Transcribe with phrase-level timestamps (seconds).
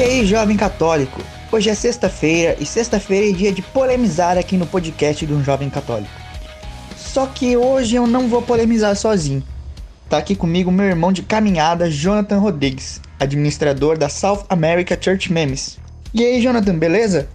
[0.00, 1.20] E aí, jovem católico?
[1.52, 5.68] Hoje é sexta-feira e sexta-feira é dia de polemizar aqui no podcast de um jovem
[5.68, 6.10] católico.
[6.96, 9.44] Só que hoje eu não vou polemizar sozinho.
[10.08, 15.78] Tá aqui comigo meu irmão de caminhada, Jonathan Rodrigues, administrador da South America Church Memes.
[16.14, 17.28] E aí, Jonathan, beleza?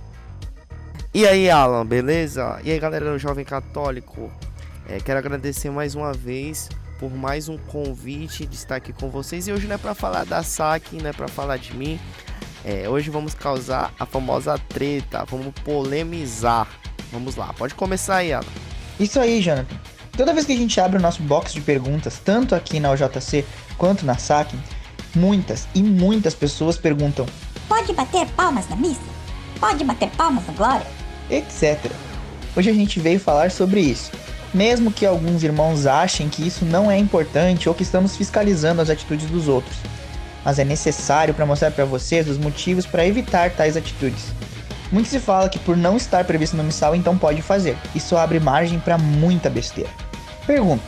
[1.14, 2.60] E aí, Alan, beleza?
[2.64, 4.32] E aí, galera do Jovem Católico?
[4.90, 6.68] É, quero agradecer mais uma vez
[7.00, 9.48] por mais um convite de estar aqui com vocês.
[9.48, 12.00] E hoje não é para falar da SAC, não é para falar de mim.
[12.68, 16.68] É, hoje vamos causar a famosa treta, vamos polemizar.
[17.12, 18.44] Vamos lá, pode começar aí, Alan.
[19.00, 19.76] Isso aí, Jonathan.
[20.18, 23.46] Toda vez que a gente abre o nosso box de perguntas, tanto aqui na OJC
[23.78, 24.56] quanto na SAC,
[25.14, 27.28] muitas e muitas pessoas perguntam:
[27.70, 29.00] Pode bater palmas na missa?
[29.60, 30.88] Pode bater palmas na glória?
[31.30, 31.92] etc.
[32.56, 34.12] Hoje a gente veio falar sobre isso.
[34.54, 38.90] Mesmo que alguns irmãos achem que isso não é importante ou que estamos fiscalizando as
[38.90, 39.78] atitudes dos outros,
[40.46, 44.26] mas é necessário para mostrar para vocês os motivos para evitar tais atitudes.
[44.92, 47.76] Muito se fala que por não estar previsto no missal, então pode fazer.
[47.96, 49.90] Isso abre margem para muita besteira.
[50.46, 50.84] Pergunto: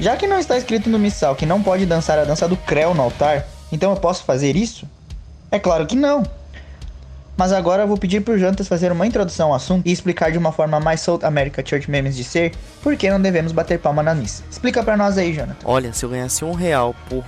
[0.00, 2.94] já que não está escrito no missal que não pode dançar a dança do creu
[2.94, 4.88] no altar, então eu posso fazer isso?
[5.50, 6.22] É claro que não.
[7.36, 10.38] Mas agora eu vou pedir pro Jantas fazer uma introdução ao assunto e explicar de
[10.38, 14.02] uma forma mais South America Church Memes de ser por que não devemos bater palma
[14.02, 14.42] na missa.
[14.50, 15.58] Explica para nós aí, Jonathan.
[15.62, 17.22] Olha, se eu ganhasse um real por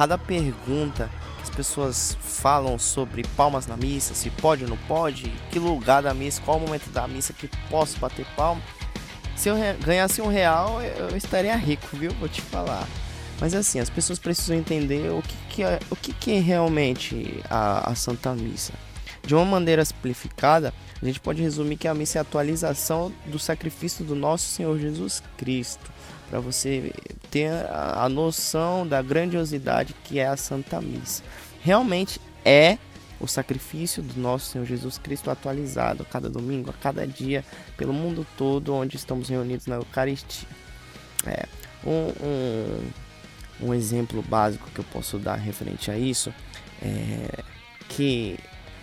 [0.00, 1.10] cada pergunta
[1.42, 6.14] as pessoas falam sobre palmas na missa, se pode ou não pode, que lugar da
[6.14, 8.62] missa, qual o momento da missa que posso bater palma.
[9.36, 12.12] Se eu ganhasse um real, eu estaria rico, viu?
[12.14, 12.88] Vou te falar.
[13.38, 17.38] Mas assim, as pessoas precisam entender o que, que é, o que, que é realmente
[17.50, 18.72] a, a Santa Missa.
[19.30, 23.38] De uma maneira simplificada, a gente pode resumir que a missa é a atualização do
[23.38, 25.88] sacrifício do nosso Senhor Jesus Cristo,
[26.28, 26.92] para você
[27.30, 31.22] ter a noção da grandiosidade que é a Santa Missa.
[31.62, 32.76] Realmente é
[33.20, 37.44] o sacrifício do nosso Senhor Jesus Cristo atualizado a cada domingo, a cada dia,
[37.76, 40.48] pelo mundo todo onde estamos reunidos na Eucaristia.
[41.24, 41.46] É,
[41.86, 42.12] um,
[43.62, 46.34] um, um exemplo básico que eu posso dar referente a isso
[46.82, 47.44] é
[47.88, 48.36] que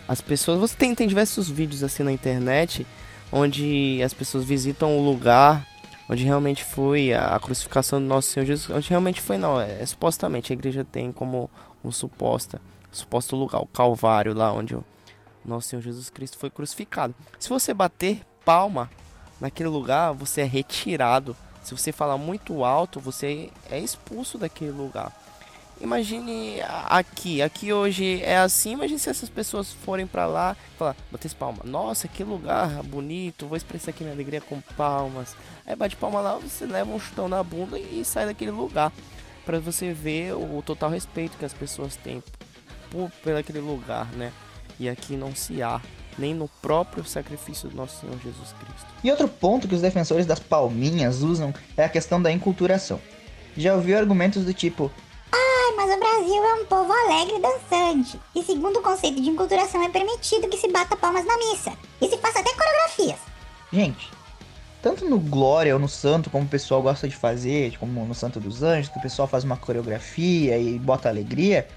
[0.08, 0.60] as pessoas.
[0.60, 2.86] Você tem, tem diversos vídeos assim na internet
[3.32, 5.66] onde as pessoas visitam o lugar
[6.10, 8.76] onde realmente foi a, crucificação do nosso Senhor Jesus.
[8.76, 11.50] Onde realmente foi, não, é, é supostamente a igreja tem como
[11.84, 14.84] um suposta, suposto lugar, o Calvário, lá onde o
[15.46, 17.14] nosso Senhor Jesus Cristo foi crucificado.
[17.40, 18.90] Se você bater palma
[19.40, 21.36] naquele lugar, você é retirado.
[21.62, 25.12] Se você falar muito alto, você é expulso daquele lugar.
[25.80, 30.96] Imagine aqui, aqui hoje é assim, imagine se essas pessoas forem para lá e falar,
[31.12, 35.36] bater palma, nossa, que lugar bonito, vou expressar aqui minha alegria com palmas.
[35.66, 38.92] Aí bate palma lá, você leva um chutão na bunda e sai daquele lugar.
[39.46, 42.22] para você ver o total respeito que as pessoas têm
[42.92, 44.34] por, por aquele lugar, né?
[44.78, 45.80] E aqui não se há,
[46.18, 48.88] nem no próprio sacrifício do nosso Senhor Jesus Cristo.
[49.02, 53.00] E outro ponto que os defensores das palminhas usam é a questão da enculturação.
[53.56, 54.92] Já ouviu argumentos do tipo,
[55.88, 58.20] mas o Brasil é um povo alegre e dançante.
[58.36, 61.72] E segundo o conceito de enculturação, é permitido que se bata palmas na missa.
[62.02, 63.20] E se faça até coreografias.
[63.72, 64.12] Gente,
[64.82, 68.40] tanto no Glória ou no Santo, como o pessoal gosta de fazer, como no Santo
[68.40, 71.68] dos Anjos, que o pessoal faz uma coreografia e bota alegria,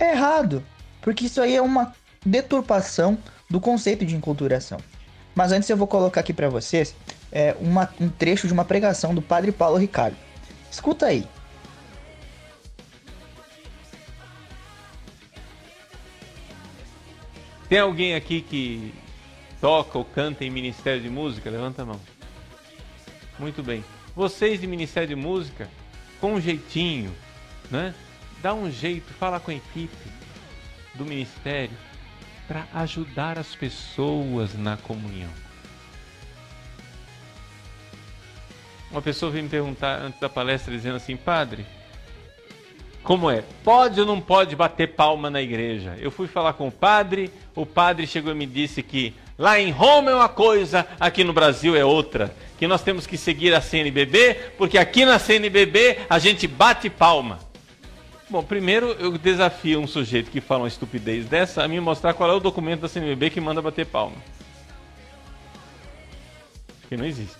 [0.00, 0.64] é errado.
[1.00, 1.94] Porque isso aí é uma
[2.26, 3.16] deturpação
[3.48, 4.78] do conceito de enculturação.
[5.32, 6.94] Mas antes eu vou colocar aqui para vocês
[7.30, 10.16] é, uma, um trecho de uma pregação do Padre Paulo Ricardo.
[10.70, 11.24] Escuta aí.
[17.68, 18.94] Tem alguém aqui que
[19.60, 21.50] toca ou canta em Ministério de Música?
[21.50, 22.00] Levanta a mão.
[23.38, 23.84] Muito bem.
[24.14, 25.68] Vocês de Ministério de Música,
[26.20, 27.12] com um jeitinho,
[27.70, 27.94] né?
[28.42, 30.12] Dá um jeito, fala com a equipe
[30.94, 31.76] do ministério
[32.46, 35.30] para ajudar as pessoas na comunhão.
[38.90, 41.66] Uma pessoa veio me perguntar antes da palestra dizendo assim, padre,
[43.04, 43.44] como é?
[43.62, 45.94] Pode ou não pode bater palma na igreja?
[46.00, 49.70] Eu fui falar com o padre, o padre chegou e me disse que lá em
[49.70, 52.34] Roma é uma coisa, aqui no Brasil é outra.
[52.58, 57.40] Que nós temos que seguir a CNBB, porque aqui na CNBB a gente bate palma.
[58.30, 62.30] Bom, primeiro eu desafio um sujeito que fala uma estupidez dessa a me mostrar qual
[62.30, 64.16] é o documento da CNBB que manda bater palma.
[66.88, 67.36] Que não existe.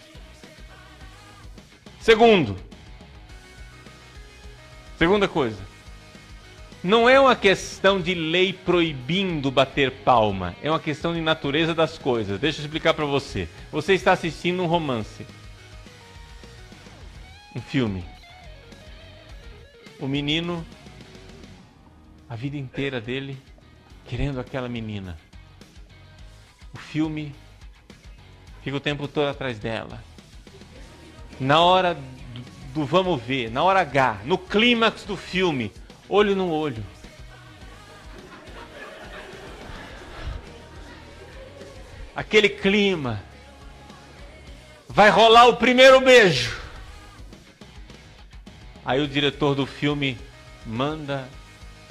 [2.01, 2.55] Segundo,
[4.99, 5.59] Segunda coisa,
[6.85, 11.97] não é uma questão de lei proibindo bater palma, é uma questão de natureza das
[11.97, 12.39] coisas.
[12.39, 13.49] Deixa eu explicar para você.
[13.73, 15.27] Você está assistindo um romance,
[17.57, 18.05] um filme.
[19.99, 20.65] O menino,
[22.29, 23.39] a vida inteira dele
[24.07, 25.19] querendo aquela menina.
[26.75, 27.35] O filme
[28.63, 30.05] fica o tempo todo atrás dela.
[31.41, 31.97] Na hora
[32.75, 35.73] do, vamos ver, na hora H, no clímax do filme,
[36.09, 36.85] olho no olho.
[42.17, 43.23] Aquele clima.
[44.89, 46.57] Vai rolar o primeiro beijo.
[48.85, 50.19] Aí o diretor do filme
[50.67, 51.29] manda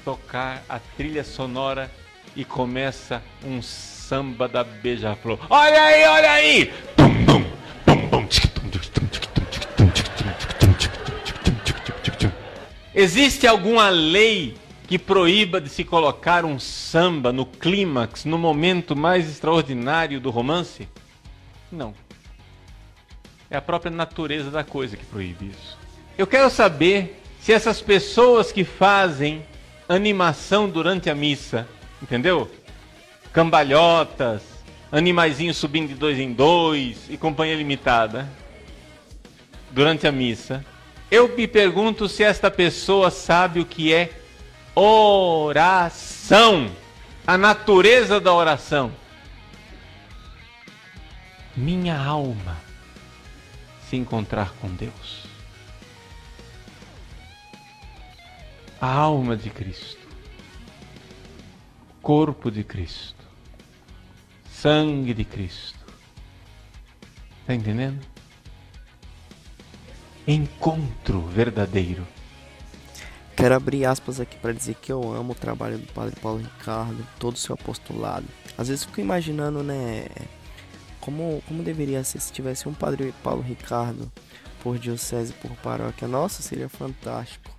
[0.06, 1.90] tocar a trilha sonora
[2.36, 5.40] e começa um samba da beija-flor.
[5.50, 6.74] Olha aí, olha aí!
[12.96, 14.56] Existe alguma lei
[14.88, 20.88] que proíba de se colocar um samba no clímax, no momento mais extraordinário do romance?
[21.72, 21.96] Não.
[23.50, 25.78] É a própria natureza da coisa que proíbe isso.
[26.16, 29.44] Eu quero saber se essas pessoas que fazem
[29.90, 31.68] animação durante a missa,
[32.02, 32.50] entendeu?
[33.32, 34.44] Cambalhotas,
[34.92, 38.30] animaizinhos subindo de dois em dois e companhia limitada
[39.72, 40.64] durante a missa.
[41.14, 44.20] Eu me pergunto se esta pessoa sabe o que é
[44.74, 46.72] oração,
[47.28, 48.92] a natureza da oração.
[51.56, 52.58] Minha alma
[53.88, 55.28] se encontrar com Deus.
[58.82, 60.08] A alma de Cristo,
[62.02, 63.24] corpo de Cristo,
[64.52, 65.78] sangue de Cristo.
[67.42, 68.13] Está entendendo?
[70.26, 72.08] Encontro verdadeiro.
[73.36, 77.06] Quero abrir aspas aqui para dizer que eu amo o trabalho do Padre Paulo Ricardo,
[77.20, 78.26] todo o seu apostolado.
[78.58, 80.06] Às vezes fico imaginando, né,
[81.02, 84.10] como, como deveria ser se tivesse um Padre Paulo Ricardo
[84.62, 86.08] por diocese, por paróquia.
[86.08, 87.52] Nossa, seria fantástico.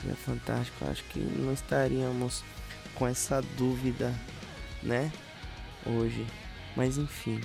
[0.00, 0.84] Seria fantástico.
[0.88, 2.44] Acho que não estaríamos
[2.94, 4.14] com essa dúvida,
[4.80, 5.10] né,
[5.84, 6.24] hoje.
[6.76, 7.40] Mas enfim,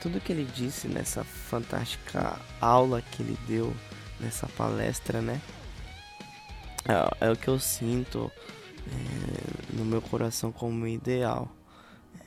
[0.00, 3.74] tudo que ele disse nessa fantástica aula que ele deu
[4.20, 5.40] nessa palestra, né?
[6.88, 8.32] é, é o que eu sinto
[8.86, 11.48] é, no meu coração como ideal.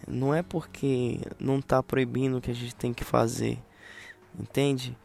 [0.08, 3.60] Não é porque não está proibindo o que a gente tem que fazer,
[4.40, 4.98] entende?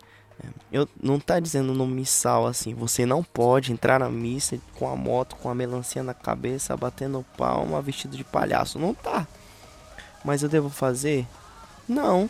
[0.71, 4.95] Eu não tá dizendo no missal assim, você não pode entrar na missa com a
[4.95, 8.79] moto, com a melancia na cabeça, batendo palma, vestido de palhaço.
[8.79, 9.27] Não tá.
[10.23, 11.27] Mas eu devo fazer?
[11.89, 12.29] Não.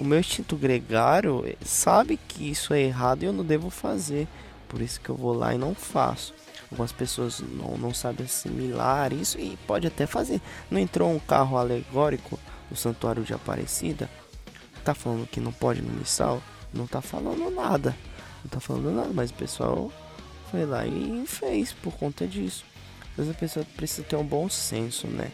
[0.00, 4.26] O meu instinto gregário sabe que isso é errado e eu não devo fazer.
[4.66, 6.32] Por isso que eu vou lá e não faço.
[6.70, 10.40] Algumas pessoas não, não sabem assimilar isso e pode até fazer.
[10.70, 14.08] Não entrou um carro alegórico no Santuário de Aparecida?
[14.82, 16.42] Tá falando que não pode no missal?
[16.72, 17.94] Não tá falando nada.
[18.42, 19.92] Não tá falando nada, mas o pessoal
[20.50, 22.64] foi lá e fez por conta disso.
[23.18, 25.30] Mas a pessoa precisa ter um bom senso, né?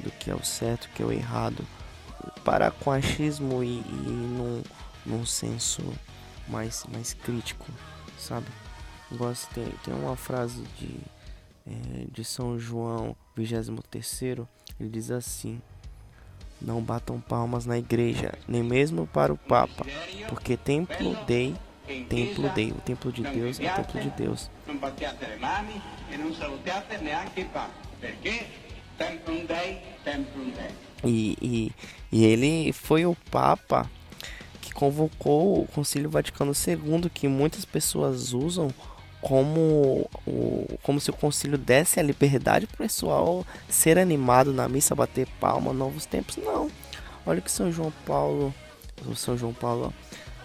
[0.00, 1.64] Do que é o certo, o que é o errado.
[2.48, 4.62] Parar com achismo e, e num,
[5.04, 5.82] num senso
[6.48, 7.66] mais, mais crítico,
[8.18, 8.46] sabe?
[9.12, 10.98] Gosto, tem, tem uma frase de,
[11.66, 14.46] é, de São João 23,
[14.80, 15.60] ele diz assim:
[16.58, 19.84] Não batam palmas na igreja, nem mesmo para o Papa,
[20.30, 21.54] porque templo dei,
[22.08, 24.50] templo dei, o templo de Deus é o templo de Deus.
[31.04, 31.72] E, e,
[32.10, 33.88] e ele foi o Papa
[34.60, 38.72] que convocou o Concílio Vaticano II, que muitas pessoas usam
[39.20, 44.68] como, o, como se o concílio desse a liberdade para o pessoal ser animado na
[44.68, 46.36] missa, bater palma, novos tempos.
[46.36, 46.70] Não.
[47.26, 48.54] Olha o que São João Paulo,
[49.14, 49.92] São João Paulo,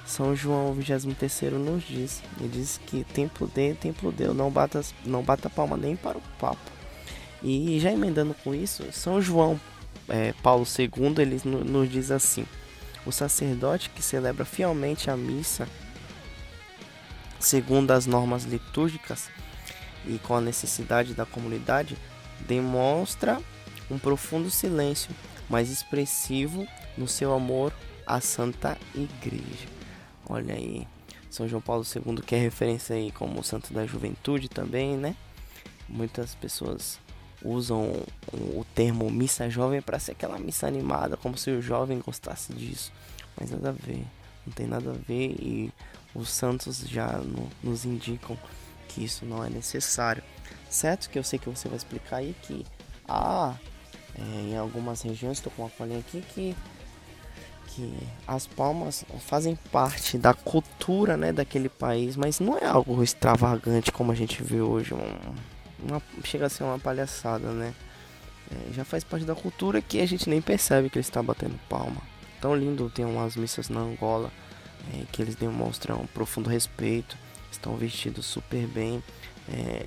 [0.06, 2.22] São João 23 nos diz.
[2.40, 6.22] Ele diz que templo de, templo deu, não bata, não bata palma nem para o
[6.40, 6.74] Papa.
[7.42, 9.60] E já emendando com isso, São João
[10.08, 12.46] é, Paulo II ele nos diz assim:
[13.06, 15.68] o sacerdote que celebra fielmente a missa
[17.44, 19.30] segundo as normas litúrgicas
[20.06, 21.98] e com a necessidade da comunidade,
[22.42, 23.42] demonstra
[23.90, 25.14] um profundo silêncio,
[25.50, 27.74] mas expressivo no seu amor
[28.06, 29.68] à Santa Igreja.
[30.28, 30.88] Olha aí,
[31.30, 35.16] São João Paulo II que é referência aí como santo da juventude também, né?
[35.88, 37.00] Muitas pessoas
[37.44, 42.54] usam o termo missa jovem para ser aquela missa animada, como se o jovem gostasse
[42.54, 42.92] disso,
[43.40, 44.06] mas nada a ver,
[44.46, 45.72] não tem nada a ver e
[46.16, 48.38] os santos já no, nos indicam
[48.88, 50.24] que isso não é necessário.
[50.70, 52.66] Certo que eu sei que você vai explicar aí que
[53.08, 53.56] há
[54.16, 56.56] é, em algumas regiões, estou com uma folhinha aqui, que,
[57.68, 57.98] que
[58.28, 64.12] as palmas fazem parte da cultura né, daquele país, mas não é algo extravagante como
[64.12, 64.94] a gente vê hoje.
[64.94, 65.53] Um,
[65.88, 67.74] uma, chega a ser uma palhaçada, né?
[68.52, 71.60] é, já faz parte da cultura que a gente nem percebe que ele está batendo
[71.70, 72.02] palma.
[72.42, 74.32] Tão lindo tem umas missas na Angola
[74.94, 77.18] é, que eles demonstram um profundo respeito,
[77.52, 79.02] estão vestidos super bem,
[79.50, 79.86] é,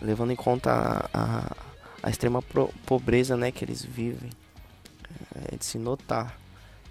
[0.00, 1.56] levando em conta a, a,
[2.02, 4.30] a extrema pro, pobreza né, que eles vivem,
[5.34, 6.38] é, de se notar.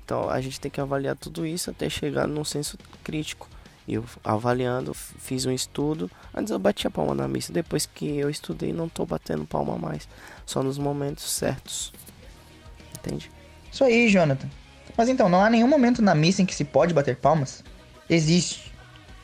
[0.03, 3.47] Então a gente tem que avaliar tudo isso até chegar num senso crítico.
[3.91, 6.11] Eu avaliando, fiz um estudo.
[6.31, 7.51] Antes eu batia palma na missa.
[7.51, 10.07] Depois que eu estudei, não tô batendo palma mais.
[10.45, 11.91] Só nos momentos certos.
[12.99, 13.31] Entende?
[13.71, 14.47] Isso aí, Jonathan.
[14.95, 17.63] Mas então, não há nenhum momento na missa em que se pode bater palmas?
[18.07, 18.71] Existe,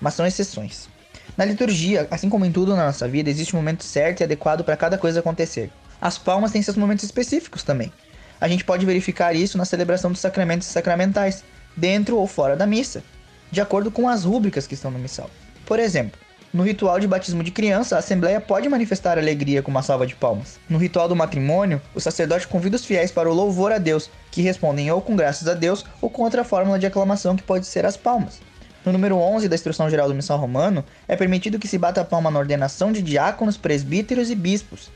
[0.02, 0.90] mas são exceções.
[1.38, 4.64] Na liturgia, assim como em tudo na nossa vida, existe um momento certo e adequado
[4.64, 5.72] para cada coisa acontecer.
[6.02, 7.94] As palmas têm seus momentos específicos também.
[8.42, 11.44] A gente pode verificar isso na celebração dos sacramentos sacramentais,
[11.78, 13.04] dentro ou fora da missa
[13.52, 15.30] de acordo com as rúbricas que estão no missal.
[15.66, 16.20] Por exemplo,
[16.56, 20.16] no ritual de batismo de criança, a assembleia pode manifestar alegria com uma salva de
[20.16, 20.58] palmas.
[20.70, 24.42] No ritual do matrimônio, o sacerdote convida os fiéis para o louvor a Deus, que
[24.42, 27.86] respondem ou com graças a Deus ou com outra fórmula de aclamação que pode ser
[27.86, 28.40] as palmas.
[28.86, 32.06] No número 11 da Instrução Geral do Missal Romano, é permitido que se bata a
[32.06, 34.92] palma na ordenação de diáconos, presbíteros e bispos.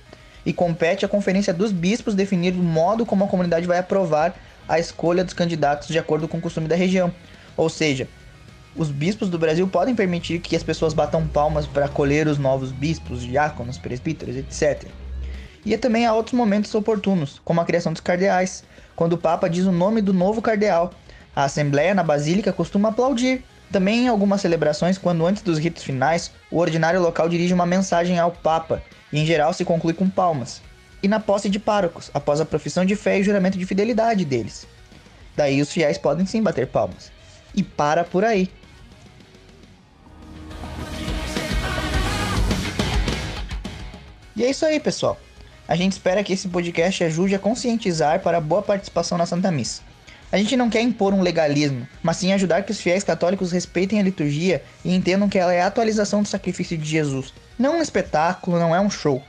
[0.46, 4.34] E compete à Conferência dos Bispos definir o modo como a comunidade vai aprovar
[4.66, 7.12] a escolha dos candidatos de acordo com o costume da região.
[7.58, 8.08] Ou seja,
[8.80, 12.72] os bispos do Brasil podem permitir que as pessoas batam palmas para acolher os novos
[12.72, 14.88] bispos, diáconos, presbíteros, etc.
[15.66, 18.64] E também há outros momentos oportunos, como a criação dos cardeais,
[18.96, 20.94] quando o Papa diz o nome do novo cardeal.
[21.36, 23.44] A Assembleia na Basílica costuma aplaudir.
[23.70, 28.18] Também em algumas celebrações, quando antes dos ritos finais, o ordinário local dirige uma mensagem
[28.18, 28.82] ao Papa,
[29.12, 30.62] e em geral se conclui com palmas.
[31.04, 34.66] E na posse de párocos, após a profissão de fé e juramento de fidelidade deles.
[35.36, 37.12] Daí os fiéis podem sim bater palmas.
[37.54, 38.50] E para por aí.
[44.40, 45.18] E é isso aí, pessoal.
[45.68, 49.52] A gente espera que esse podcast ajude a conscientizar para a boa participação na Santa
[49.52, 49.82] Missa.
[50.32, 54.00] A gente não quer impor um legalismo, mas sim ajudar que os fiéis católicos respeitem
[54.00, 57.34] a liturgia e entendam que ela é a atualização do sacrifício de Jesus.
[57.58, 59.22] Não um espetáculo, não é um show.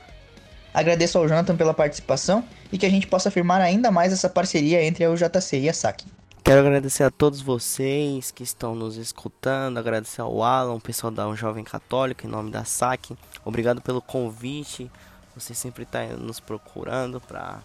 [0.73, 2.41] Agradeço ao Jonathan pela participação
[2.71, 5.73] e que a gente possa afirmar ainda mais essa parceria entre a UJC e a
[5.73, 6.05] SAC.
[6.41, 11.27] Quero agradecer a todos vocês que estão nos escutando, agradecer ao Alan, o pessoal da
[11.27, 13.13] um Jovem Católico, em nome da SAC.
[13.43, 14.91] Obrigado pelo convite.
[15.35, 17.59] Você sempre está nos procurando para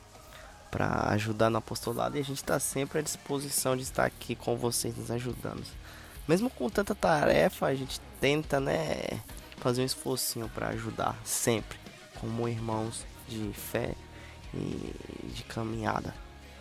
[0.71, 4.57] para ajudar no apostolado e a gente está sempre à disposição de estar aqui com
[4.57, 5.65] vocês nos ajudando.
[6.29, 9.23] Mesmo com tanta tarefa, a gente tenta, né,
[9.59, 11.79] fazer um esforcinho para ajudar sempre,
[12.21, 13.95] como irmãos de fé
[14.53, 16.15] e de caminhada.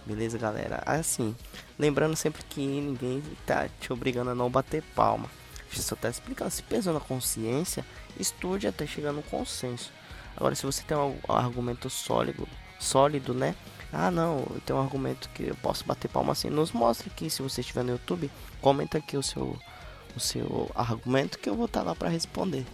[0.05, 0.83] Beleza, galera?
[0.85, 1.35] Assim,
[1.79, 5.29] lembrando sempre que ninguém tá te obrigando a não bater palma.
[5.69, 6.51] A gente só tá explicando.
[6.51, 7.85] Se pesou na consciência,
[8.19, 9.91] estude até chegar no consenso.
[10.35, 12.47] Agora, se você tem um argumento sólido,
[12.79, 13.55] sólido, né?
[13.91, 16.49] Ah, não, eu tenho um argumento que eu posso bater palma assim.
[16.49, 18.29] Nos mostre aqui, se você estiver no YouTube,
[18.61, 19.57] comenta aqui o seu,
[20.15, 22.65] o seu argumento que eu vou estar tá lá para responder.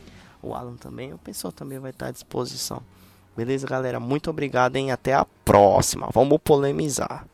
[0.41, 2.81] O Alan também, o pessoal também vai estar tá à disposição.
[3.37, 3.99] Beleza, galera?
[3.99, 4.91] Muito obrigado, hein?
[4.91, 6.09] Até a próxima.
[6.11, 7.25] Vamos polemizar.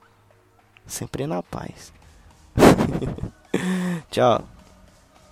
[0.86, 1.94] Sempre na paz.
[4.12, 4.57] Tchau.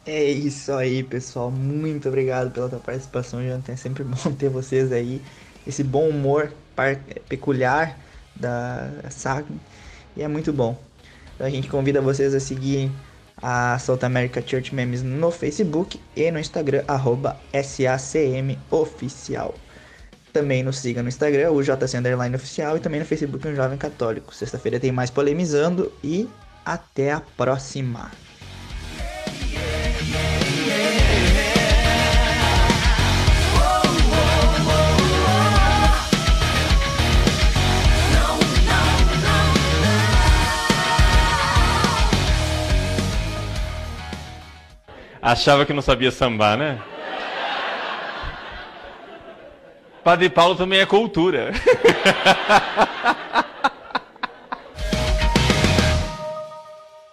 [0.05, 1.50] É isso aí, pessoal.
[1.50, 3.74] Muito obrigado pela tua participação, Jonathan.
[3.74, 5.21] É sempre bom ter vocês aí.
[5.65, 6.53] Esse bom humor
[7.27, 7.97] peculiar
[8.35, 9.47] da SAG.
[10.15, 10.77] E é muito bom.
[11.33, 12.91] Então a gente convida vocês a seguirem
[13.41, 19.55] a South America Church Memes no Facebook e no Instagram, arroba SACM Oficial.
[20.31, 23.77] Também nos siga no Instagram, o JC Underline Oficial, e também no Facebook, um Jovem
[23.77, 24.33] Católico.
[24.35, 26.29] Sexta-feira tem mais polemizando e
[26.65, 28.12] até a próxima.
[45.25, 46.77] Achava que não sabia sambar, né?
[50.03, 51.51] Padre Paulo também é cultura.